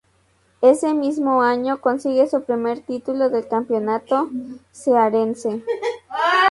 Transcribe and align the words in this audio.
Ese 0.63 0.95
mismo 0.95 1.43
año 1.43 1.79
consigue 1.79 2.25
su 2.27 2.41
primer 2.41 2.79
título 2.81 3.29
del 3.29 3.47
Campeonato 3.47 4.31
Cearense. 4.73 5.63